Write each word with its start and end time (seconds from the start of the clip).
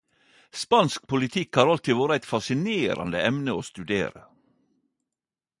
Spansk 0.61 1.05
politikk 1.11 1.55
har 1.59 1.67
alltid 1.73 1.99
vore 2.01 2.17
eit 2.17 2.29
fascinerande 2.31 3.21
emne 3.31 3.59
å 3.59 3.63
studere. 3.71 4.29